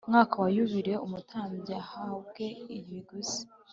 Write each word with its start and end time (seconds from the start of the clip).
mwaka 0.09 0.35
wa 0.43 0.49
yubile 0.55 0.93
umutambyi 1.05 1.73
ahabwe 1.83 2.45
ibiguzi 2.77 3.41